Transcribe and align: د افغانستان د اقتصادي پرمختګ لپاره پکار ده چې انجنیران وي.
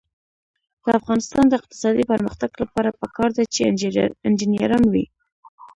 د 0.83 0.85
افغانستان 0.99 1.43
د 1.47 1.53
اقتصادي 1.59 2.03
پرمختګ 2.11 2.49
لپاره 2.61 2.97
پکار 3.01 3.29
ده 3.37 3.43
چې 3.53 3.61
انجنیران 4.29 4.83
وي. 4.93 5.05